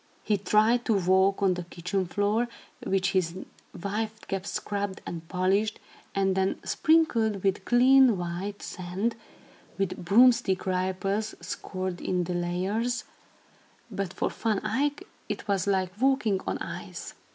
[0.23, 2.47] He tried to walk on the kitchen floor,
[2.83, 3.35] which his
[3.79, 5.79] wife kept scrubbed and polished,
[6.15, 9.15] and then sprinkled with clean white sand,
[9.77, 13.03] with broomstick ripples scored in the layers,
[13.91, 17.13] but for Van Eyck it was like walking on ice.